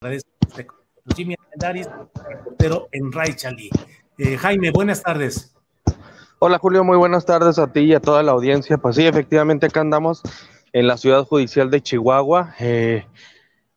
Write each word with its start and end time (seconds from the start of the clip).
today. 0.00 0.20
Jimmy 1.14 1.34
reportero 2.26 2.88
en 2.92 3.12
Raichali. 3.12 3.68
Eh, 4.16 4.38
Jaime, 4.38 4.70
buenas 4.70 5.02
tardes. 5.02 5.54
Hola 6.38 6.58
Julio, 6.58 6.84
muy 6.84 6.96
buenas 6.96 7.26
tardes 7.26 7.58
a 7.58 7.70
ti 7.70 7.80
y 7.80 7.94
a 7.94 8.00
toda 8.00 8.22
la 8.22 8.32
audiencia. 8.32 8.78
Pues 8.78 8.96
sí, 8.96 9.06
efectivamente 9.06 9.66
acá 9.66 9.82
andamos 9.82 10.22
en 10.72 10.86
la 10.86 10.96
ciudad 10.96 11.24
judicial 11.24 11.70
de 11.70 11.82
Chihuahua. 11.82 12.54
Eh, 12.60 13.06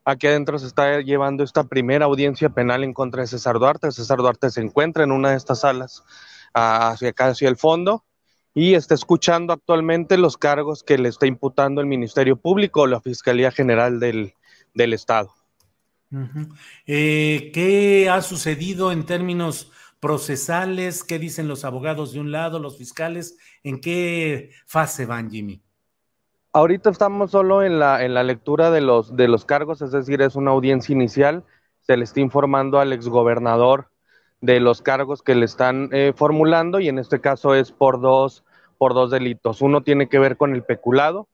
aquí 0.05 0.27
adentro 0.27 0.57
se 0.59 0.67
está 0.67 1.01
llevando 1.01 1.43
esta 1.43 1.65
primera 1.65 2.05
audiencia 2.05 2.47
penal 2.47 2.85
en 2.85 2.93
contra 2.93 3.23
de 3.23 3.27
César 3.27 3.59
Duarte. 3.59 3.91
César 3.91 4.19
Duarte 4.19 4.49
se 4.49 4.61
encuentra 4.61 5.03
en 5.03 5.11
una 5.11 5.31
de 5.31 5.35
estas 5.35 5.59
salas 5.59 6.03
ah, 6.53 6.91
hacia 6.91 7.09
acá, 7.09 7.27
hacia 7.27 7.49
el 7.49 7.57
fondo, 7.57 8.05
y 8.53 8.75
está 8.75 8.93
escuchando 8.93 9.51
actualmente 9.51 10.17
los 10.17 10.37
cargos 10.37 10.83
que 10.83 10.97
le 10.97 11.09
está 11.09 11.25
imputando 11.25 11.81
el 11.81 11.87
Ministerio 11.87 12.37
Público 12.37 12.83
o 12.83 12.87
la 12.87 13.01
Fiscalía 13.01 13.51
General 13.51 13.99
del 13.99 14.33
Estado. 14.93 15.33
Eh, 16.85 17.51
¿Qué 17.53 18.09
ha 18.09 18.21
sucedido 18.21 18.91
en 18.91 19.05
términos 19.05 19.71
procesales? 19.99 21.03
¿Qué 21.03 21.19
dicen 21.19 21.47
los 21.47 21.65
abogados 21.65 22.13
de 22.13 22.19
un 22.19 22.31
lado, 22.31 22.59
los 22.59 22.77
fiscales? 22.77 23.37
¿En 23.63 23.79
qué 23.79 24.51
fase 24.65 25.05
van, 25.05 25.29
Jimmy? 25.29 25.61
Ahorita 26.51 26.89
estamos 26.89 27.31
solo 27.31 27.63
en 27.63 27.79
la, 27.79 28.03
en 28.03 28.13
la 28.13 28.23
lectura 28.23 28.69
de 28.69 28.81
los, 28.81 29.15
de 29.15 29.27
los 29.27 29.43
cargos, 29.45 29.81
es 29.81 29.91
decir, 29.91 30.21
es 30.21 30.35
una 30.35 30.51
audiencia 30.51 30.93
inicial. 30.93 31.43
Se 31.81 31.97
le 31.97 32.03
está 32.03 32.19
informando 32.19 32.79
al 32.79 32.93
exgobernador 32.93 33.89
de 34.39 34.59
los 34.59 34.81
cargos 34.81 35.23
que 35.23 35.35
le 35.35 35.45
están 35.45 35.89
eh, 35.93 36.13
formulando 36.15 36.79
y 36.79 36.89
en 36.89 36.99
este 36.99 37.21
caso 37.21 37.55
es 37.55 37.71
por 37.71 38.01
dos, 38.01 38.43
por 38.77 38.93
dos 38.93 39.09
delitos. 39.09 39.61
Uno 39.61 39.81
tiene 39.81 40.09
que 40.09 40.19
ver 40.19 40.37
con 40.37 40.53
el 40.53 40.63
peculado 40.63 41.27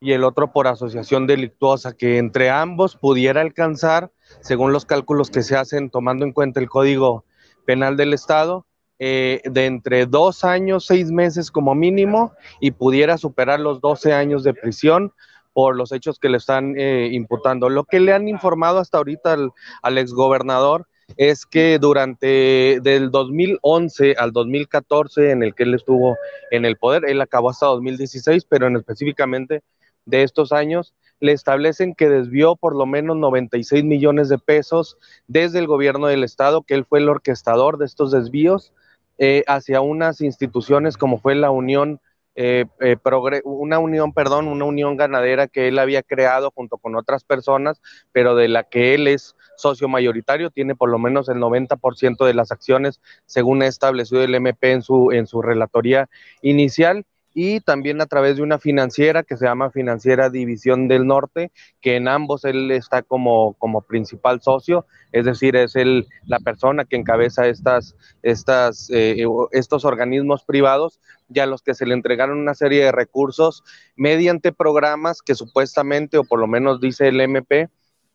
y 0.00 0.12
el 0.12 0.24
otro 0.24 0.52
por 0.52 0.66
asociación 0.66 1.26
delictuosa, 1.26 1.96
que 1.96 2.18
entre 2.18 2.50
ambos 2.50 2.96
pudiera 2.96 3.40
alcanzar, 3.40 4.10
según 4.40 4.72
los 4.72 4.84
cálculos 4.84 5.30
que 5.30 5.42
se 5.42 5.56
hacen 5.56 5.90
tomando 5.90 6.24
en 6.24 6.32
cuenta 6.32 6.60
el 6.60 6.68
Código 6.68 7.24
Penal 7.64 7.96
del 7.96 8.12
Estado, 8.12 8.66
eh, 8.98 9.42
de 9.44 9.66
entre 9.66 10.06
dos 10.06 10.44
años, 10.44 10.86
seis 10.86 11.10
meses 11.10 11.50
como 11.50 11.74
mínimo, 11.74 12.32
y 12.60 12.70
pudiera 12.72 13.18
superar 13.18 13.60
los 13.60 13.80
12 13.80 14.12
años 14.12 14.42
de 14.42 14.54
prisión 14.54 15.12
por 15.52 15.76
los 15.76 15.92
hechos 15.92 16.18
que 16.18 16.28
le 16.28 16.36
están 16.36 16.78
eh, 16.78 17.08
imputando. 17.12 17.68
Lo 17.70 17.84
que 17.84 18.00
le 18.00 18.12
han 18.12 18.28
informado 18.28 18.78
hasta 18.78 18.98
ahorita 18.98 19.32
al, 19.32 19.52
al 19.82 19.98
exgobernador 19.98 20.86
es 21.16 21.46
que 21.46 21.78
durante 21.78 22.80
del 22.82 23.10
2011 23.10 24.16
al 24.18 24.32
2014 24.32 25.30
en 25.30 25.42
el 25.42 25.54
que 25.54 25.62
él 25.62 25.74
estuvo 25.74 26.16
en 26.50 26.64
el 26.64 26.76
poder, 26.76 27.04
él 27.06 27.20
acabó 27.20 27.50
hasta 27.50 27.66
2016, 27.66 28.44
pero 28.48 28.66
en 28.66 28.76
específicamente 28.76 29.62
de 30.06 30.22
estos 30.22 30.52
años, 30.52 30.94
le 31.20 31.32
establecen 31.32 31.94
que 31.94 32.08
desvió 32.08 32.56
por 32.56 32.74
lo 32.74 32.86
menos 32.86 33.16
96 33.16 33.84
millones 33.84 34.28
de 34.28 34.38
pesos 34.38 34.98
desde 35.26 35.58
el 35.58 35.66
gobierno 35.66 36.06
del 36.06 36.24
estado, 36.24 36.62
que 36.62 36.74
él 36.74 36.84
fue 36.84 37.00
el 37.00 37.08
orquestador 37.08 37.78
de 37.78 37.86
estos 37.86 38.10
desvíos 38.10 38.72
eh, 39.18 39.44
hacia 39.46 39.80
unas 39.80 40.20
instituciones 40.20 40.96
como 40.96 41.18
fue 41.18 41.34
la 41.34 41.50
Unión, 41.50 42.00
eh, 42.34 42.66
eh, 42.80 42.96
una 43.44 43.78
unión, 43.78 44.12
perdón, 44.12 44.46
una 44.46 44.66
unión 44.66 44.98
ganadera 44.98 45.48
que 45.48 45.68
él 45.68 45.78
había 45.78 46.02
creado 46.02 46.50
junto 46.54 46.76
con 46.76 46.94
otras 46.96 47.24
personas, 47.24 47.80
pero 48.12 48.34
de 48.34 48.48
la 48.48 48.64
que 48.64 48.92
él 48.94 49.08
es 49.08 49.34
socio 49.56 49.88
mayoritario, 49.88 50.50
tiene 50.50 50.74
por 50.74 50.90
lo 50.90 50.98
menos 50.98 51.30
el 51.30 51.38
90% 51.38 52.26
de 52.26 52.34
las 52.34 52.52
acciones, 52.52 53.00
según 53.24 53.62
ha 53.62 53.66
establecido 53.66 54.22
el 54.22 54.34
MP 54.34 54.72
en 54.72 54.82
su, 54.82 55.12
en 55.12 55.26
su 55.26 55.40
relatoría 55.40 56.10
inicial 56.42 57.06
y 57.38 57.60
también 57.60 58.00
a 58.00 58.06
través 58.06 58.36
de 58.36 58.42
una 58.42 58.58
financiera 58.58 59.22
que 59.22 59.36
se 59.36 59.44
llama 59.44 59.70
Financiera 59.70 60.30
División 60.30 60.88
del 60.88 61.06
Norte, 61.06 61.52
que 61.82 61.96
en 61.96 62.08
ambos 62.08 62.46
él 62.46 62.70
está 62.70 63.02
como, 63.02 63.52
como 63.58 63.82
principal 63.82 64.40
socio, 64.40 64.86
es 65.12 65.26
decir, 65.26 65.54
es 65.54 65.76
él 65.76 66.06
la 66.24 66.38
persona 66.40 66.86
que 66.86 66.96
encabeza 66.96 67.46
estas, 67.46 67.94
estas, 68.22 68.88
eh, 68.88 69.26
estos 69.52 69.84
organismos 69.84 70.44
privados 70.44 70.98
y 71.28 71.40
a 71.40 71.44
los 71.46 71.60
que 71.60 71.74
se 71.74 71.84
le 71.84 71.92
entregaron 71.92 72.38
una 72.38 72.54
serie 72.54 72.84
de 72.84 72.92
recursos 72.92 73.62
mediante 73.96 74.50
programas 74.50 75.20
que 75.20 75.34
supuestamente, 75.34 76.16
o 76.16 76.24
por 76.24 76.40
lo 76.40 76.46
menos 76.46 76.80
dice 76.80 77.08
el 77.08 77.20
MP, 77.20 77.68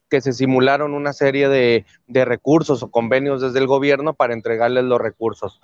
que 0.10 0.22
se 0.22 0.34
simularon 0.34 0.96
una 0.96 1.14
serie 1.14 1.48
de, 1.48 1.86
de 2.08 2.26
recursos 2.26 2.82
o 2.82 2.90
convenios 2.90 3.44
desde 3.44 3.60
el 3.60 3.68
gobierno 3.68 4.16
para 4.16 4.34
entregarles 4.34 4.86
los 4.86 5.00
recursos. 5.00 5.62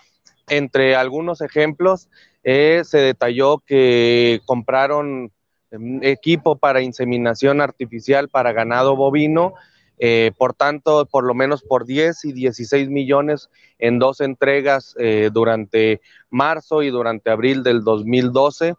Entre 0.48 0.96
algunos 0.96 1.42
ejemplos, 1.42 2.10
eh, 2.44 2.84
se 2.86 3.00
detalló 3.00 3.60
que 3.60 4.40
compraron 4.46 5.34
em, 5.72 6.00
equipo 6.04 6.56
para 6.56 6.82
inseminación 6.82 7.60
artificial 7.60 8.30
para 8.30 8.54
ganado 8.54 8.96
bovino, 8.96 9.54
eh, 10.00 10.32
por 10.38 10.54
tanto, 10.54 11.06
por 11.06 11.26
lo 11.26 11.34
menos 11.34 11.64
por 11.64 11.86
10 11.86 12.24
y 12.24 12.32
16 12.32 12.90
millones 12.90 13.50
en 13.78 14.00
dos 14.00 14.22
entregas 14.22 14.96
eh, 15.00 15.30
durante 15.34 16.00
marzo 16.30 16.82
y 16.82 16.92
durante 16.92 17.30
abril 17.30 17.64
del 17.64 17.84
2012. 17.84 18.76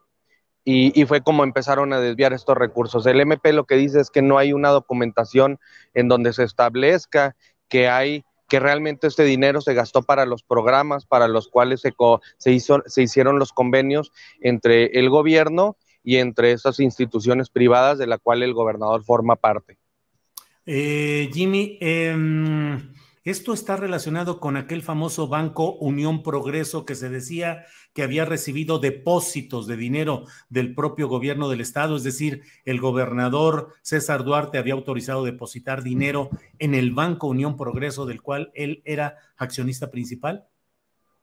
Y, 0.64 0.98
y, 0.98 1.06
fue 1.06 1.22
como 1.22 1.44
empezaron 1.44 1.92
a 1.92 2.00
desviar 2.00 2.32
estos 2.34 2.56
recursos. 2.56 3.06
El 3.06 3.20
MP 3.20 3.52
lo 3.52 3.64
que 3.64 3.76
dice 3.76 4.00
es 4.00 4.10
que 4.10 4.22
no 4.22 4.38
hay 4.38 4.52
una 4.52 4.68
documentación 4.68 5.58
en 5.94 6.08
donde 6.08 6.32
se 6.34 6.44
establezca 6.44 7.36
que 7.68 7.88
hay 7.88 8.24
que 8.48 8.60
realmente 8.60 9.06
este 9.06 9.24
dinero 9.24 9.60
se 9.60 9.74
gastó 9.74 10.02
para 10.02 10.24
los 10.24 10.42
programas 10.42 11.06
para 11.06 11.28
los 11.28 11.48
cuales 11.48 11.80
se, 11.80 11.94
se, 12.38 12.52
hizo, 12.52 12.82
se 12.86 13.02
hicieron 13.02 13.38
los 13.38 13.52
convenios 13.52 14.12
entre 14.40 14.86
el 14.98 15.10
gobierno 15.10 15.76
y 16.02 16.16
entre 16.16 16.52
esas 16.52 16.80
instituciones 16.80 17.50
privadas 17.50 17.98
de 17.98 18.06
la 18.06 18.18
cual 18.18 18.42
el 18.42 18.54
gobernador 18.54 19.04
forma 19.04 19.36
parte. 19.36 19.78
Eh, 20.64 21.30
Jimmy, 21.32 21.78
eh, 21.80 22.14
esto 23.30 23.52
está 23.52 23.76
relacionado 23.76 24.40
con 24.40 24.56
aquel 24.56 24.82
famoso 24.82 25.28
banco 25.28 25.74
Unión 25.74 26.22
Progreso 26.22 26.86
que 26.86 26.94
se 26.94 27.10
decía 27.10 27.66
que 27.92 28.02
había 28.02 28.24
recibido 28.24 28.78
depósitos 28.78 29.66
de 29.66 29.76
dinero 29.76 30.24
del 30.48 30.74
propio 30.74 31.08
gobierno 31.08 31.50
del 31.50 31.60
estado, 31.60 31.96
es 31.96 32.04
decir, 32.04 32.42
el 32.64 32.80
gobernador 32.80 33.74
César 33.82 34.24
Duarte 34.24 34.56
había 34.56 34.72
autorizado 34.72 35.24
depositar 35.24 35.82
dinero 35.82 36.30
en 36.58 36.74
el 36.74 36.92
banco 36.92 37.26
Unión 37.26 37.58
Progreso 37.58 38.06
del 38.06 38.22
cual 38.22 38.50
él 38.54 38.82
era 38.86 39.18
accionista 39.36 39.90
principal. 39.90 40.46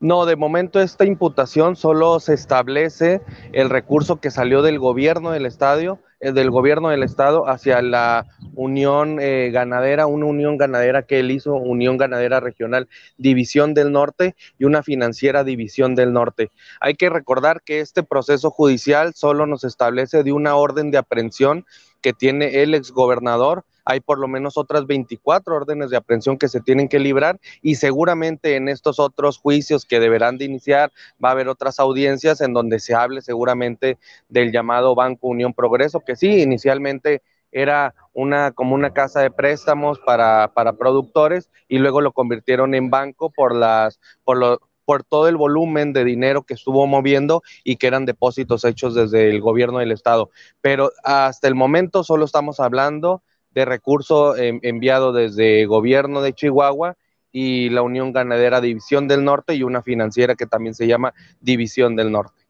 No, 0.06 0.28
de 0.28 0.36
momento 0.36 0.80
esta 0.80 1.04
imputación 1.04 1.76
solo 1.76 2.20
se 2.20 2.36
establece 2.36 3.22
el 3.54 3.72
recurso 3.72 4.18
que 4.18 4.30
salió 4.30 4.62
del 4.62 4.78
gobierno 4.78 5.32
del 5.32 5.48
estadio, 5.48 5.98
eh, 6.20 6.32
del 6.32 6.52
gobierno 6.52 6.90
del 6.90 7.02
estado 7.02 7.50
hacia 7.50 7.82
la 7.82 8.28
unión 8.54 9.18
eh, 9.20 9.50
ganadera, 9.52 10.06
una 10.06 10.28
unión 10.28 10.60
ganadera 10.60 11.08
que 11.08 11.22
él 11.22 11.32
hizo, 11.32 11.56
Unión 11.56 11.98
Ganadera 11.98 12.40
Regional 12.40 12.88
División 13.18 13.74
del 13.74 13.92
Norte 13.92 14.36
y 14.60 14.66
una 14.66 14.84
financiera 14.84 15.44
División 15.44 15.96
del 15.96 16.14
Norte. 16.14 16.52
Hay 16.82 16.94
que 16.94 17.10
recordar 17.10 17.64
que 17.64 17.80
este 17.80 18.04
proceso 18.04 18.52
judicial 18.52 19.16
solo 19.16 19.48
nos 19.48 19.64
establece 19.64 20.22
de 20.22 20.34
una 20.34 20.56
orden 20.56 20.92
de 20.92 21.00
aprehensión 21.00 21.66
que 22.02 22.14
tiene 22.14 22.62
el 22.62 22.76
exgobernador 22.76 23.66
hay 23.86 24.00
por 24.00 24.20
lo 24.20 24.28
menos 24.28 24.58
otras 24.58 24.86
24 24.88 25.56
órdenes 25.56 25.90
de 25.90 25.98
aprehensión 25.98 26.38
que 26.38 26.50
se 26.50 26.60
tienen 26.60 26.90
que 26.90 27.00
librar 27.00 27.40
y 27.62 27.76
seguramente 27.76 28.56
en 28.56 28.68
estos 28.68 29.00
otros 29.00 29.38
juicios 29.38 29.86
que 29.86 30.00
deberán 30.00 30.38
de 30.38 30.46
iniciar 30.46 30.92
va 31.24 31.30
a 31.30 31.32
haber 31.34 31.48
otras 31.48 31.80
audiencias 31.80 32.42
en 32.42 32.54
donde 32.54 32.80
se 32.80 32.96
hable 32.96 33.22
seguramente 33.22 33.98
del 34.28 34.52
llamado 34.52 34.96
Banco 34.96 35.28
Unión 35.28 35.54
Progreso, 35.54 36.02
que 36.02 36.16
sí, 36.16 36.42
inicialmente 36.42 37.22
era 37.52 37.94
una 38.14 38.52
como 38.52 38.76
una 38.76 38.92
casa 38.92 39.22
de 39.22 39.32
préstamos 39.32 40.00
para, 40.00 40.52
para 40.54 40.74
productores 40.74 41.50
y 41.70 41.78
luego 41.78 42.02
lo 42.02 42.12
convirtieron 42.12 42.76
en 42.76 42.90
banco 42.90 43.30
por 43.30 43.56
las 43.56 44.00
por 44.26 44.38
lo, 44.38 44.60
por 44.86 45.04
todo 45.04 45.28
el 45.28 45.38
volumen 45.38 45.94
de 45.94 46.04
dinero 46.04 46.44
que 46.44 46.54
estuvo 46.54 46.86
moviendo 46.88 47.44
y 47.64 47.78
que 47.78 47.88
eran 47.88 48.06
depósitos 48.06 48.64
hechos 48.66 48.94
desde 48.94 49.30
el 49.30 49.42
gobierno 49.42 49.80
del 49.80 49.92
estado. 49.92 50.30
Pero 50.62 50.92
hasta 51.04 51.48
el 51.48 51.56
momento 51.56 52.04
solo 52.04 52.26
estamos 52.26 52.60
hablando 52.60 53.24
de 53.56 53.66
recurso 53.66 54.36
enviado 54.38 55.14
desde 55.14 55.66
gobierno 55.66 56.22
de 56.22 56.34
Chihuahua 56.34 56.98
y 57.32 57.70
la 57.70 57.82
Unión 57.82 58.14
Ganadera 58.14 58.62
División 58.62 59.08
del 59.08 59.24
Norte 59.24 59.56
y 59.56 59.64
una 59.64 59.82
financiera 59.82 60.36
que 60.36 60.46
también 60.46 60.76
se 60.76 60.88
llama 60.88 61.14
División 61.40 61.96
del 61.96 62.12
Norte. 62.12 62.44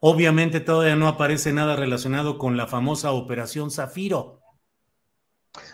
Obviamente 0.00 0.60
todavía 0.60 0.96
no 0.96 1.08
aparece 1.08 1.52
nada 1.52 1.74
relacionado 1.74 2.38
con 2.38 2.56
la 2.56 2.66
famosa 2.66 3.12
Operación 3.12 3.70
Zafiro. 3.70 4.40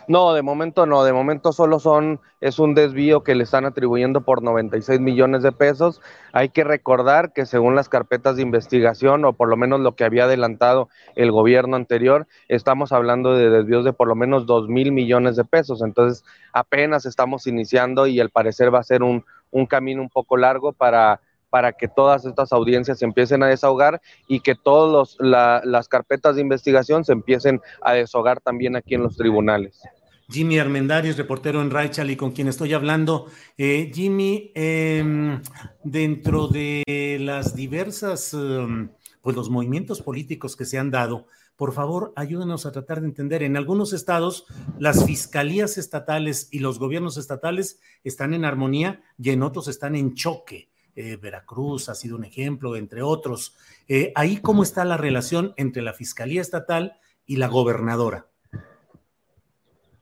No, 0.07 0.33
de 0.33 0.41
momento 0.41 0.85
no, 0.85 1.03
de 1.03 1.13
momento 1.13 1.53
solo 1.53 1.79
son, 1.79 2.19
es 2.41 2.59
un 2.59 2.75
desvío 2.75 3.23
que 3.23 3.35
le 3.35 3.43
están 3.43 3.65
atribuyendo 3.65 4.21
por 4.21 4.43
96 4.43 4.99
millones 4.99 5.43
de 5.43 5.51
pesos. 5.51 6.01
Hay 6.33 6.49
que 6.49 6.63
recordar 6.63 7.31
que 7.33 7.45
según 7.45 7.75
las 7.75 7.89
carpetas 7.89 8.35
de 8.35 8.41
investigación, 8.41 9.23
o 9.25 9.33
por 9.33 9.47
lo 9.49 9.55
menos 9.55 9.79
lo 9.79 9.95
que 9.95 10.03
había 10.03 10.25
adelantado 10.25 10.89
el 11.15 11.31
gobierno 11.31 11.75
anterior, 11.75 12.27
estamos 12.47 12.91
hablando 12.91 13.35
de 13.35 13.49
desvíos 13.49 13.85
de 13.85 13.93
por 13.93 14.07
lo 14.07 14.15
menos 14.15 14.45
2 14.45 14.67
mil 14.67 14.91
millones 14.91 15.35
de 15.35 15.45
pesos. 15.45 15.81
Entonces, 15.81 16.23
apenas 16.51 17.05
estamos 17.05 17.47
iniciando 17.47 18.07
y 18.07 18.19
al 18.19 18.29
parecer 18.29 18.73
va 18.73 18.79
a 18.79 18.83
ser 18.83 19.03
un, 19.03 19.25
un 19.51 19.65
camino 19.65 20.01
un 20.01 20.09
poco 20.09 20.37
largo 20.37 20.73
para 20.73 21.21
para 21.53 21.73
que 21.73 21.87
todas 21.87 22.25
estas 22.25 22.51
audiencias 22.51 22.97
se 22.97 23.05
empiecen 23.05 23.43
a 23.43 23.45
desahogar 23.45 24.01
y 24.27 24.39
que 24.39 24.55
todas 24.55 25.15
las 25.19 25.87
carpetas 25.87 26.35
de 26.35 26.41
investigación 26.41 27.05
se 27.05 27.11
empiecen 27.11 27.61
a 27.83 27.93
desahogar 27.93 28.41
también 28.41 28.75
aquí 28.75 28.95
en 28.95 29.03
los 29.03 29.15
tribunales. 29.15 29.79
Jimmy 30.27 30.57
Armendáriz, 30.57 31.15
reportero 31.15 31.61
en 31.61 31.69
Raichal 31.69 32.09
y 32.09 32.15
con 32.15 32.31
quien 32.31 32.47
estoy 32.47 32.73
hablando. 32.73 33.27
Eh, 33.55 33.91
Jimmy, 33.93 34.51
em, 34.55 35.43
dentro 35.83 36.47
de 36.47 37.19
las 37.21 37.55
diversas, 37.55 38.33
em, 38.33 38.89
pues 39.21 39.35
los 39.35 39.51
movimientos 39.51 40.01
políticos 40.01 40.55
que 40.55 40.65
se 40.65 40.79
han 40.79 40.89
dado, 40.89 41.27
por 41.55 41.71
favor, 41.71 42.13
ayúdenos 42.15 42.65
a 42.65 42.71
tratar 42.71 43.01
de 43.01 43.09
entender. 43.09 43.43
En 43.43 43.57
algunos 43.57 43.93
estados, 43.93 44.47
las 44.79 45.05
fiscalías 45.05 45.77
estatales 45.77 46.47
y 46.51 46.57
los 46.57 46.79
gobiernos 46.79 47.17
estatales 47.17 47.79
están 48.03 48.33
en 48.33 48.43
armonía 48.43 49.03
y 49.19 49.29
en 49.29 49.43
otros 49.43 49.67
están 49.67 49.95
en 49.95 50.15
choque. 50.15 50.72
Eh, 50.95 51.17
Veracruz 51.17 51.89
ha 51.89 51.95
sido 51.95 52.15
un 52.15 52.23
ejemplo, 52.23 52.75
entre 52.75 53.01
otros. 53.01 53.55
Eh, 53.87 54.11
ahí, 54.15 54.37
¿cómo 54.37 54.61
está 54.61 54.85
la 54.85 54.97
relación 54.97 55.53
entre 55.57 55.81
la 55.81 55.93
Fiscalía 55.93 56.41
Estatal 56.41 56.99
y 57.25 57.37
la 57.37 57.47
gobernadora? 57.47 58.27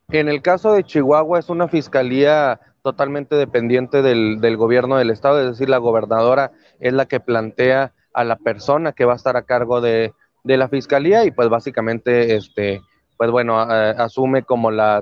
En 0.10 0.28
el 0.28 0.42
caso 0.42 0.74
de 0.74 0.84
Chihuahua 0.84 1.40
es 1.40 1.50
una 1.50 1.70
fiscalía 1.70 2.60
totalmente 2.84 3.36
dependiente 3.36 4.02
del, 4.02 4.58
gobierno 4.58 4.98
del 4.98 5.12
estado, 5.12 5.40
es 5.40 5.52
decir, 5.52 5.70
la 5.70 5.78
gobernadora 5.78 6.52
es 6.80 6.92
la 6.92 7.06
que 7.06 7.22
plantea 7.22 7.94
a 8.14 8.24
la 8.26 8.36
persona 8.36 8.92
que 8.92 9.06
va 9.06 9.14
a 9.14 9.16
estar 9.16 9.38
a 9.38 9.44
cargo 9.44 9.80
de, 9.80 10.14
de 10.44 10.58
la 10.58 10.68
fiscalía 10.68 11.24
y 11.24 11.32
pues 11.32 11.48
básicamente, 11.48 12.36
este, 12.36 12.82
pues 13.16 13.32
bueno, 13.32 13.60
asume 13.60 14.44
como 14.44 14.72
la 14.72 15.02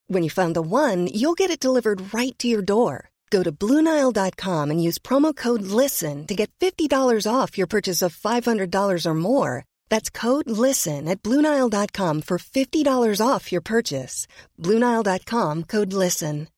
When 0.11 0.23
you 0.23 0.29
find 0.29 0.53
the 0.53 0.61
one, 0.61 1.07
you'll 1.07 1.39
get 1.39 1.51
it 1.51 1.61
delivered 1.63 2.13
right 2.13 2.37
to 2.39 2.45
your 2.45 2.61
door. 2.61 3.11
Go 3.29 3.43
to 3.43 3.49
Bluenile.com 3.49 4.69
and 4.69 4.83
use 4.83 4.99
promo 4.99 5.33
code 5.33 5.61
LISTEN 5.61 6.27
to 6.27 6.35
get 6.35 6.51
$50 6.59 7.25
off 7.25 7.57
your 7.57 7.65
purchase 7.65 8.01
of 8.01 8.13
$500 8.13 9.05
or 9.05 9.13
more. 9.13 9.63
That's 9.89 10.09
code 10.09 10.49
LISTEN 10.49 11.07
at 11.07 11.21
Bluenile.com 11.23 12.23
for 12.23 12.37
$50 12.37 13.25
off 13.25 13.53
your 13.53 13.61
purchase. 13.61 14.27
Bluenile.com 14.59 15.63
code 15.63 15.93
LISTEN. 15.93 16.49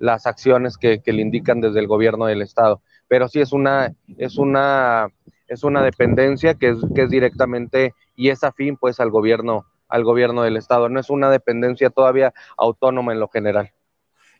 Las 0.00 0.26
acciones 0.26 0.76
que, 0.76 1.00
que 1.00 1.12
le 1.12 1.22
indican 1.22 1.60
desde 1.60 1.78
el 1.78 1.86
gobierno 1.86 2.26
del 2.26 2.42
Estado. 2.42 2.82
Pero 3.06 3.28
sí 3.28 3.40
es 3.40 3.52
una, 3.52 3.94
es 4.18 4.38
una, 4.38 5.06
es 5.46 5.62
una 5.62 5.84
dependencia 5.84 6.54
que 6.54 6.70
es, 6.70 6.78
que 6.96 7.02
es 7.02 7.10
directamente 7.10 7.94
y 8.16 8.30
es 8.30 8.42
afín 8.42 8.76
pues 8.76 8.98
al 8.98 9.10
gobierno 9.10 9.66
al 9.94 10.02
gobierno 10.02 10.42
del 10.42 10.56
estado. 10.56 10.88
No 10.88 10.98
es 10.98 11.08
una 11.08 11.30
dependencia 11.30 11.88
todavía 11.88 12.34
autónoma 12.56 13.12
en 13.12 13.20
lo 13.20 13.28
general. 13.28 13.70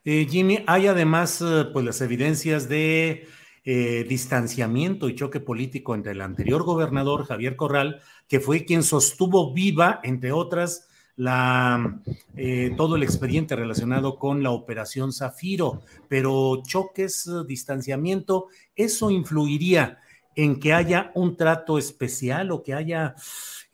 Eh, 0.04 0.26
Jimmy, 0.28 0.64
hay 0.66 0.88
además 0.88 1.40
eh, 1.40 1.66
pues 1.72 1.86
las 1.86 2.00
evidencias 2.00 2.68
de 2.68 3.28
eh, 3.64 4.04
distanciamiento 4.08 5.08
y 5.08 5.14
choque 5.14 5.38
político 5.38 5.94
entre 5.94 6.10
el 6.10 6.22
anterior 6.22 6.64
gobernador 6.64 7.24
Javier 7.24 7.54
Corral, 7.54 8.00
que 8.28 8.40
fue 8.40 8.64
quien 8.64 8.82
sostuvo 8.82 9.54
viva, 9.54 10.00
entre 10.02 10.32
otras, 10.32 10.88
todo 11.16 12.96
el 12.96 13.04
expediente 13.04 13.54
relacionado 13.54 14.18
con 14.18 14.42
la 14.42 14.50
operación 14.50 15.12
Zafiro, 15.12 15.82
pero 16.08 16.60
choques, 16.66 17.30
distanciamiento, 17.46 18.48
¿eso 18.74 19.12
influiría 19.12 20.00
en 20.34 20.58
que 20.58 20.72
haya 20.72 21.12
un 21.14 21.36
trato 21.36 21.78
especial 21.78 22.50
o 22.50 22.64
que 22.64 22.74
haya 22.74 23.14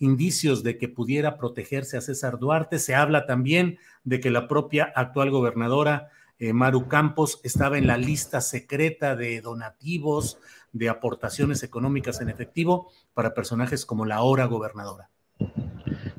indicios 0.01 0.65
de 0.65 0.79
que 0.79 0.89
pudiera 0.89 1.37
protegerse 1.37 1.97
a 1.97 2.01
César 2.01 2.39
Duarte. 2.39 2.81
Se 2.81 2.97
habla 2.97 3.27
también 3.27 3.79
de 4.03 4.19
que 4.19 4.31
la 4.31 4.49
propia 4.49 4.93
actual 4.97 5.31
gobernadora 5.31 6.09
eh, 6.39 6.55
Maru 6.55 6.89
Campos 6.89 7.39
estaba 7.45 7.79
en 7.79 7.87
la 7.87 7.99
lista 7.99 8.41
secreta 8.41 9.15
de 9.15 9.41
donativos, 9.43 10.39
de 10.73 10.89
aportaciones 10.89 11.63
económicas 11.63 12.21
en 12.23 12.31
efectivo 12.31 12.91
para 13.13 13.35
personajes 13.35 13.85
como 13.85 14.07
la 14.07 14.17
ahora 14.17 14.47
gobernadora. 14.47 15.11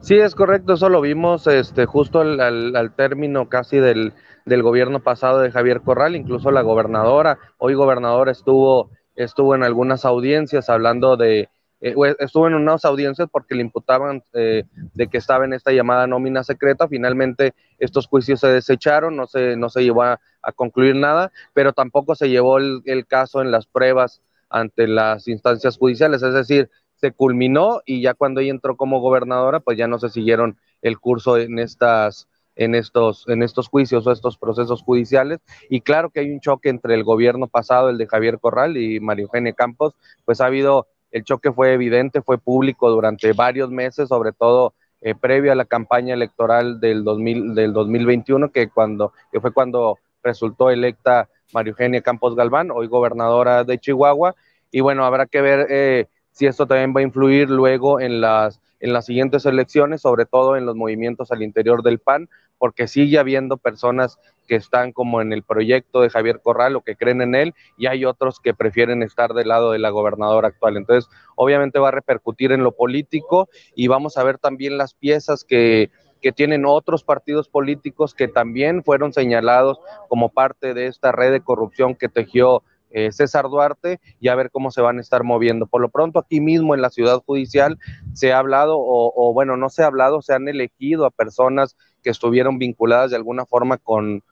Sí, 0.01 0.15
es 0.15 0.35
correcto, 0.35 0.73
eso 0.73 0.89
lo 0.89 1.01
vimos 1.01 1.47
este, 1.47 1.85
justo 1.85 2.21
al, 2.21 2.93
término 2.95 3.49
casi 3.49 3.77
del, 3.77 4.13
del, 4.45 4.63
gobierno 4.63 5.01
pasado 5.01 5.39
de 5.39 5.51
Javier 5.51 5.81
Corral, 5.81 6.15
incluso 6.15 6.51
la 6.51 6.61
gobernadora, 6.61 7.37
hoy 7.57 7.75
gobernadora 7.75 8.31
estuvo, 8.31 8.89
estuvo 9.15 9.53
en 9.55 9.63
algunas 9.63 10.05
audiencias 10.05 10.69
hablando 10.69 11.17
de, 11.17 11.49
eh, 11.81 11.95
estuvo 12.19 12.47
en 12.47 12.53
unas 12.53 12.85
audiencias 12.85 13.27
porque 13.31 13.55
le 13.55 13.61
imputaban 13.61 14.23
eh, 14.33 14.65
de 14.93 15.07
que 15.07 15.17
estaba 15.17 15.45
en 15.45 15.53
esta 15.53 15.71
llamada 15.71 16.05
nómina 16.05 16.43
secreta. 16.43 16.87
Finalmente 16.87 17.53
estos 17.79 18.07
juicios 18.07 18.39
se 18.39 18.47
desecharon, 18.47 19.15
no 19.15 19.25
se, 19.25 19.55
no 19.55 19.69
se 19.69 19.83
llevó 19.83 20.03
a, 20.03 20.19
concluir 20.55 20.95
nada, 20.95 21.31
pero 21.53 21.73
tampoco 21.73 22.15
se 22.15 22.29
llevó 22.29 22.57
el, 22.57 23.05
caso 23.07 23.41
en 23.41 23.51
las 23.51 23.65
pruebas 23.65 24.21
ante 24.49 24.87
las 24.87 25.27
instancias 25.27 25.77
judiciales, 25.77 26.23
es 26.23 26.33
decir, 26.33 26.69
se 26.95 27.11
culminó 27.11 27.81
y 27.85 28.01
ya 28.01 28.15
cuando 28.15 28.41
ella 28.41 28.51
entró 28.51 28.75
como 28.75 28.99
gobernadora, 28.99 29.59
pues 29.59 29.77
ya 29.77 29.87
no 29.87 29.99
se 29.99 30.09
siguieron 30.09 30.57
el 30.81 30.99
curso 30.99 31.37
en 31.37 31.59
estas 31.59 32.27
en 32.55 32.75
estos, 32.75 33.27
en 33.29 33.43
estos 33.43 33.69
juicios 33.69 34.05
o 34.05 34.11
estos 34.11 34.37
procesos 34.37 34.83
judiciales. 34.83 35.39
Y 35.69 35.81
claro 35.81 36.09
que 36.09 36.19
hay 36.19 36.31
un 36.31 36.41
choque 36.41 36.69
entre 36.69 36.93
el 36.95 37.03
gobierno 37.03 37.47
pasado, 37.47 37.89
el 37.89 37.97
de 37.97 38.07
Javier 38.07 38.39
Corral 38.39 38.77
y 38.77 38.99
María 38.99 39.23
Eugenia 39.23 39.53
Campos, 39.53 39.95
pues 40.25 40.41
ha 40.41 40.47
habido 40.47 40.87
el 41.11 41.23
choque 41.23 41.51
fue 41.51 41.73
evidente, 41.73 42.21
fue 42.21 42.37
público 42.37 42.89
durante 42.89 43.33
varios 43.33 43.69
meses, 43.69 44.09
sobre 44.09 44.31
todo 44.31 44.73
eh, 45.01 45.15
previo 45.15 45.51
a 45.51 45.55
la 45.55 45.65
campaña 45.65 46.13
electoral 46.13 46.79
del, 46.79 47.03
2000, 47.03 47.55
del 47.55 47.73
2021, 47.73 48.51
que, 48.51 48.69
fue 48.69 49.51
cuando 49.51 49.97
resultó 50.23 50.69
electa 50.69 51.27
María 51.53 51.71
Eugenia 51.71 52.01
Campos 52.01 52.35
Galván, 52.35 52.71
hoy 52.71 52.87
gobernadora 52.87 53.63
de 53.63 53.79
Chihuahua. 53.79 54.35
Y 54.71 54.81
bueno, 54.81 55.03
habrá 55.03 55.25
que 55.25 55.41
ver 55.41 55.67
eh, 55.69 56.05
si 56.31 56.45
esto 56.45 56.67
también 56.67 56.93
va 56.95 57.01
a 57.01 57.03
influir 57.03 57.49
luego 57.49 57.99
en 57.99 58.21
las 58.21 58.59
siguientes 59.01 59.45
elecciones, 59.45 60.01
sobre 60.01 60.25
todo 60.25 60.55
en 60.55 60.65
los 60.65 60.75
movimientos 60.75 61.31
al 61.31 61.41
interior 61.41 61.83
del 61.83 61.99
PAN, 61.99 62.29
porque 62.61 62.87
sigue 62.87 63.17
habiendo 63.17 63.57
personas 63.57 64.19
que 64.47 64.55
están 64.55 64.91
como 64.91 65.19
en 65.19 65.33
el 65.33 65.41
proyecto 65.41 66.01
de 66.01 66.11
Javier 66.11 66.41
Corral 66.43 66.75
o 66.75 66.81
que 66.81 66.95
creen 66.95 67.23
en 67.23 67.33
él, 67.33 67.55
y 67.75 67.87
hay 67.87 68.05
otros 68.05 68.39
que 68.39 68.53
prefieren 68.53 69.01
estar 69.01 69.33
del 69.33 69.47
lado 69.47 69.71
de 69.71 69.79
la 69.79 69.89
gobernadora 69.89 70.49
actual. 70.49 70.77
Entonces, 70.77 71.09
obviamente 71.35 71.79
va 71.79 71.87
a 71.87 71.91
repercutir 71.91 72.51
en 72.51 72.63
lo 72.63 72.73
político 72.73 73.49
y 73.75 73.87
vamos 73.87 74.15
a 74.15 74.23
ver 74.23 74.37
también 74.37 74.77
las 74.77 74.93
piezas 74.93 75.43
que, 75.43 75.89
que 76.21 76.31
tienen 76.31 76.65
otros 76.67 77.03
partidos 77.03 77.49
políticos 77.49 78.13
que 78.13 78.27
también 78.27 78.83
fueron 78.83 79.11
señalados 79.11 79.79
como 80.07 80.29
parte 80.29 80.75
de 80.75 80.85
esta 80.85 81.11
red 81.11 81.31
de 81.31 81.41
corrupción 81.41 81.95
que 81.95 82.09
tejió 82.09 82.61
eh, 82.91 83.11
César 83.11 83.45
Duarte 83.45 83.99
y 84.19 84.27
a 84.27 84.35
ver 84.35 84.51
cómo 84.51 84.71
se 84.71 84.81
van 84.81 84.97
a 84.97 85.01
estar 85.01 85.23
moviendo. 85.23 85.67
Por 85.67 85.81
lo 85.81 85.89
pronto 85.89 86.19
aquí 86.19 86.41
mismo 86.41 86.75
en 86.75 86.81
la 86.81 86.89
ciudad 86.89 87.21
judicial 87.25 87.77
se 88.13 88.33
ha 88.33 88.39
hablado, 88.39 88.77
o, 88.77 89.33
bueno, 89.33 89.57
no 89.57 89.69
se 89.69 89.83
ha 89.83 89.87
hablado, 89.87 90.21
se 90.21 90.33
han 90.33 90.47
elegido 90.47 91.05
a 91.05 91.11
personas 91.11 91.75
que 92.03 92.09
estuvieron 92.09 92.57
vinculadas 92.59 93.11
de 93.11 93.17
alguna 93.17 93.45
forma 93.45 93.77
con, 93.77 94.23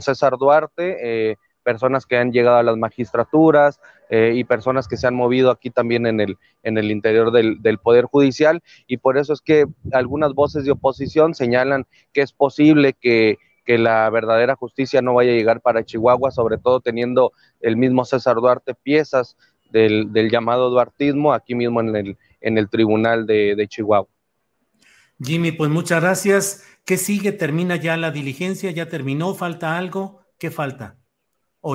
César 0.00 0.38
Duarte, 0.38 1.30
eh, 1.30 1.36
personas 1.64 2.06
que 2.06 2.16
han 2.16 2.30
llegado 2.30 2.58
a 2.58 2.62
las 2.62 2.76
magistraturas 2.76 3.80
eh, 4.10 4.34
y 4.36 4.44
personas 4.44 4.86
que 4.86 4.96
se 4.96 5.06
han 5.08 5.14
movido 5.14 5.50
aquí 5.50 5.70
también 5.70 6.06
en 6.06 6.20
el, 6.20 6.36
en 6.62 6.78
el 6.78 6.90
interior 6.90 7.32
del, 7.32 7.78
Poder 7.82 8.04
Judicial 8.04 8.62
y 8.86 8.98
por 8.98 9.18
eso 9.18 9.32
es 9.32 9.40
que 9.40 9.64
algunas 9.92 10.34
voces 10.34 10.64
de 10.64 10.70
oposición 10.70 11.34
señalan 11.34 11.86
que 12.12 12.20
es 12.20 12.32
posible 12.32 12.92
que 12.92 13.38
que 13.64 13.78
la 13.78 14.08
verdadera 14.10 14.56
justicia 14.56 15.02
no 15.02 15.14
vaya 15.14 15.32
a 15.32 15.34
llegar 15.34 15.60
para 15.60 15.84
Chihuahua, 15.84 16.30
sobre 16.30 16.58
todo 16.58 16.80
teniendo 16.80 17.32
el 17.60 17.76
mismo 17.76 18.04
César 18.04 18.36
Duarte 18.36 18.74
piezas 18.74 19.36
del, 19.70 20.12
llamado 20.30 20.70
duartismo 20.70 21.32
aquí 21.32 21.54
mismo 21.54 21.80
en 21.80 21.96
el, 21.96 22.18
en 22.40 22.58
el 22.58 22.68
tribunal 22.68 23.26
de, 23.26 23.56
de 23.56 23.66
Chihuahua. 23.66 24.08
Jimmy, 25.22 25.52
pues 25.52 25.70
muchas 25.70 26.02
gracias. 26.02 26.64
¿Qué 26.84 26.96
sigue? 26.96 27.32
¿Termina 27.32 27.76
ya 27.76 27.96
la 27.96 28.10
diligencia? 28.10 28.70
¿Ya 28.70 28.88
terminó? 28.88 29.34
¿Falta 29.34 29.78
algo? 29.78 30.20
¿Qué 30.38 30.50
falta? 30.50 30.98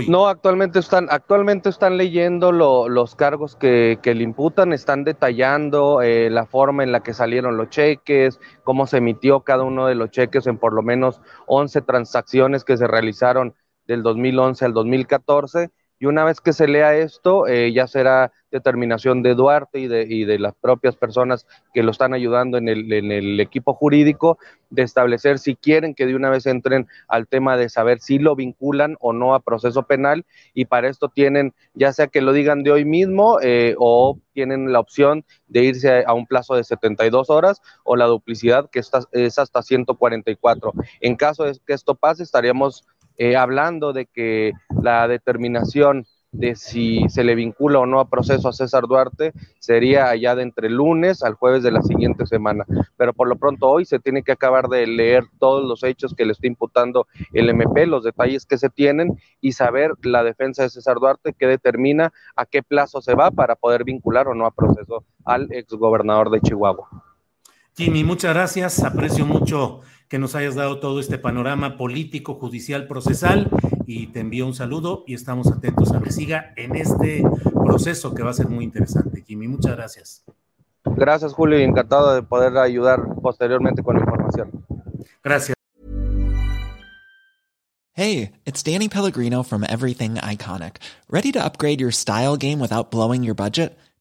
No, 0.08 0.28
actualmente 0.28 0.78
están, 0.78 1.08
actualmente 1.10 1.70
están 1.70 1.98
leyendo 1.98 2.52
los 2.52 3.16
cargos 3.16 3.56
que, 3.56 4.00
le 4.04 4.24
imputan, 4.24 4.72
están 4.72 5.04
detallando 5.04 6.04
eh, 6.04 6.30
la 6.30 6.46
forma 6.46 6.84
en 6.84 6.92
la 6.92 7.02
que 7.02 7.14
salieron 7.14 7.58
los 7.58 7.70
cheques, 7.70 8.40
cómo 8.64 8.86
se 8.86 8.98
emitió 8.98 9.40
cada 9.42 9.64
uno 9.64 9.88
de 9.88 9.96
los 9.96 10.12
cheques 10.12 10.46
en 10.46 10.60
por 10.60 10.74
lo 10.74 10.84
menos 10.84 11.22
11 11.48 11.82
transacciones 11.82 12.64
que 12.64 12.78
se 12.78 12.86
realizaron 12.86 13.56
del 13.88 14.04
2011 14.04 14.66
al 14.66 14.74
2014 14.74 15.72
y 16.00 16.06
una 16.06 16.24
vez 16.24 16.40
que 16.40 16.54
se 16.54 16.68
lea 16.68 16.96
esto, 16.96 17.46
eh, 17.46 17.74
ya 17.74 17.86
será 17.88 18.32
determinación 18.52 19.22
de 19.22 19.36
Duarte 19.36 19.80
y 19.80 19.88
de, 19.88 20.08
y 20.10 20.26
de, 20.26 20.40
las 20.40 20.56
propias 20.56 20.96
personas 20.96 21.46
que 21.74 21.84
lo 21.84 21.92
están 21.92 22.14
ayudando 22.14 22.58
en 22.58 22.68
el, 22.68 22.92
en 22.92 23.12
el, 23.12 23.40
equipo 23.40 23.74
jurídico 23.74 24.40
de 24.70 24.84
establecer 24.84 25.38
si 25.40 25.56
quieren 25.56 25.94
que 25.94 26.06
de 26.06 26.16
una 26.16 26.30
vez 26.30 26.46
entren 26.46 26.88
al 27.08 27.28
tema 27.28 27.58
de 27.58 27.70
saber 27.70 28.00
si 28.00 28.18
lo 28.18 28.36
vinculan 28.36 28.96
o 29.00 29.14
no 29.14 29.36
a 29.36 29.40
proceso 29.42 29.84
penal 29.84 30.26
y 30.54 30.66
para 30.66 30.90
esto 30.90 31.10
tienen 31.10 31.54
ya 31.74 31.94
sea 31.94 32.08
que 32.08 32.22
lo 32.22 32.34
digan 32.34 32.64
de 32.64 32.72
hoy 32.72 32.86
mismo 32.86 33.40
eh, 33.42 33.76
o 33.78 34.18
tienen 34.34 34.72
la 34.72 34.80
opción 34.80 35.26
de 35.48 35.64
irse 35.64 36.04
a 36.06 36.14
un 36.14 36.26
plazo 36.26 36.56
de 36.56 36.64
72 36.64 37.30
horas 37.30 37.62
o 37.84 37.96
la 37.96 38.06
duplicidad 38.06 38.70
que 38.72 38.80
está, 38.80 39.02
es 39.12 39.38
hasta 39.38 39.62
144. 39.62 40.74
En 41.02 41.16
caso 41.16 41.44
de 41.44 41.58
que 41.66 41.74
esto 41.74 41.96
pase, 41.96 42.24
estaríamos 42.24 42.86
eh, 43.22 43.36
hablando 43.36 43.92
de 43.92 44.06
que 44.06 44.54
la 44.82 45.08
determinación 45.08 46.06
de 46.32 46.56
si 46.56 47.08
se 47.10 47.24
le 47.24 47.36
vincula 47.36 47.80
o 47.80 47.86
no 47.86 48.00
a 48.00 48.10
proceso 48.10 48.50
a 48.50 48.54
César 48.54 48.84
Duarte 48.88 49.34
sería 49.60 50.10
allá 50.10 50.36
de 50.36 50.44
entre 50.44 50.70
lunes 50.70 51.24
al 51.24 51.34
jueves 51.34 51.64
de 51.64 51.72
la 51.72 51.82
siguiente 51.82 52.26
semana. 52.26 52.66
Pero 52.98 53.14
por 53.14 53.28
lo 53.28 53.38
pronto 53.38 53.68
hoy 53.68 53.86
se 53.86 54.00
tiene 54.00 54.24
que 54.24 54.32
acabar 54.32 54.68
de 54.68 54.86
leer 54.86 55.24
todos 55.40 55.66
los 55.66 55.84
hechos 55.84 56.14
que 56.14 56.26
le 56.26 56.34
está 56.34 56.48
imputando 56.48 57.08
el 57.34 57.50
MP, 57.50 57.88
los 57.88 58.04
detalles 58.04 58.46
que 58.46 58.58
se 58.58 58.70
tienen 58.70 59.18
y 59.42 59.54
saber 59.54 59.94
la 60.04 60.24
defensa 60.24 60.64
de 60.64 60.70
César 60.70 60.98
Duarte 61.00 61.34
que 61.34 61.48
determina 61.48 62.14
a 62.36 62.46
qué 62.46 62.62
plazo 62.62 63.02
se 63.02 63.16
va 63.16 63.32
para 63.32 63.56
poder 63.56 63.84
vincular 63.84 64.28
o 64.28 64.36
no 64.36 64.46
a 64.46 64.52
proceso 64.52 65.04
al 65.26 65.52
exgobernador 65.52 66.30
de 66.30 66.42
Chihuahua. 66.42 67.09
Jimmy, 67.80 68.04
muchas 68.04 68.34
gracias. 68.34 68.84
Aprecio 68.84 69.26
mucho 69.26 69.80
que 70.10 70.20
nos 70.20 70.36
hayas 70.36 70.54
dado 70.54 70.82
todo 70.82 71.00
este 71.00 71.18
panorama 71.18 71.78
político, 71.78 72.34
judicial, 72.34 72.88
procesal 72.88 73.50
y 73.88 74.08
te 74.08 74.20
envío 74.20 74.46
un 74.46 74.54
saludo 74.54 75.06
y 75.08 75.14
estamos 75.14 75.50
atentos 75.50 75.94
a 75.94 76.02
que 76.02 76.12
siga 76.12 76.52
en 76.58 76.76
este 76.76 77.24
proceso 77.64 78.14
que 78.14 78.22
va 78.22 78.32
a 78.32 78.34
ser 78.34 78.50
muy 78.50 78.66
interesante. 78.66 79.24
Jimmy, 79.26 79.48
muchas 79.48 79.78
gracias. 79.78 80.26
Gracias, 80.84 81.32
Julio, 81.32 81.58
y 81.58 81.64
encantado 81.64 82.14
de 82.14 82.22
poder 82.22 82.58
ayudar 82.58 83.00
posteriormente 83.22 83.82
con 83.82 83.96
la 83.96 84.02
información. 84.02 84.52
Gracias. 85.24 85.56
Hey, 87.94 88.34
it's 88.44 88.62
Danny 88.62 88.90
Pellegrino 88.90 89.42
from 89.42 89.64
Everything 89.64 90.16
Iconic. 90.16 90.80
Ready 91.10 91.32
to 91.32 91.40
upgrade 91.42 91.80
your 91.80 91.94
style 91.94 92.36
game 92.36 92.60
without 92.60 92.92
blowing 92.92 93.24
your 93.24 93.36
budget? 93.36 93.78